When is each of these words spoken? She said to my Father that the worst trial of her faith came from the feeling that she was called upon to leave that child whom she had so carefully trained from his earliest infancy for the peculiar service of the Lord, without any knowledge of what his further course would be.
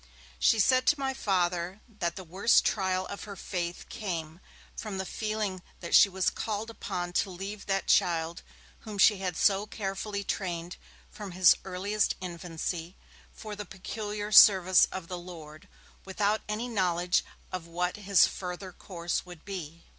She 0.39 0.57
said 0.57 0.87
to 0.87 0.99
my 0.99 1.13
Father 1.13 1.79
that 1.99 2.15
the 2.15 2.23
worst 2.23 2.65
trial 2.65 3.05
of 3.05 3.25
her 3.25 3.35
faith 3.35 3.85
came 3.87 4.39
from 4.75 4.97
the 4.97 5.05
feeling 5.05 5.61
that 5.79 5.93
she 5.93 6.09
was 6.09 6.31
called 6.31 6.71
upon 6.71 7.13
to 7.13 7.29
leave 7.29 7.67
that 7.67 7.85
child 7.85 8.41
whom 8.79 8.97
she 8.97 9.17
had 9.19 9.37
so 9.37 9.67
carefully 9.67 10.23
trained 10.23 10.75
from 11.11 11.33
his 11.33 11.55
earliest 11.63 12.15
infancy 12.19 12.95
for 13.31 13.55
the 13.55 13.63
peculiar 13.63 14.31
service 14.31 14.85
of 14.85 15.07
the 15.07 15.19
Lord, 15.19 15.67
without 16.03 16.41
any 16.49 16.67
knowledge 16.67 17.23
of 17.51 17.67
what 17.67 17.97
his 17.97 18.25
further 18.25 18.71
course 18.71 19.23
would 19.23 19.45
be. 19.45 19.83